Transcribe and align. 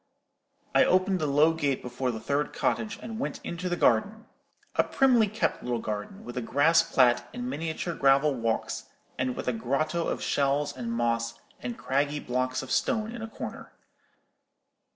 I 0.73 0.83
opened 0.83 1.19
the 1.19 1.27
low 1.27 1.53
gate 1.53 1.83
before 1.83 2.09
the 2.09 2.19
third 2.19 2.53
cottage, 2.53 2.97
and 3.03 3.19
went 3.19 3.39
into 3.43 3.69
the 3.69 3.75
garden,—a 3.75 4.83
primly 4.85 5.27
kept 5.27 5.61
little 5.61 5.77
garden, 5.77 6.25
with 6.25 6.35
a 6.37 6.41
grass 6.41 6.81
plat 6.81 7.29
and 7.35 7.47
miniature 7.47 7.93
gravel 7.93 8.33
walks, 8.33 8.85
and 9.19 9.35
with 9.35 9.47
a 9.47 9.53
grotto 9.53 10.07
of 10.07 10.23
shells 10.23 10.75
and 10.75 10.91
moss 10.91 11.35
and 11.59 11.77
craggy 11.77 12.19
blocks 12.19 12.63
of 12.63 12.71
stone 12.71 13.11
in 13.11 13.21
a 13.21 13.27
corner. 13.27 13.73